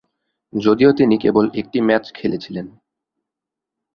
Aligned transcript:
যদিও 0.53 0.91
তিনি 0.93 1.15
কেবল 1.17 1.45
একটি 1.53 1.77
ম্যাচ 1.81 2.05
খেলেছিলেন। 2.13 2.67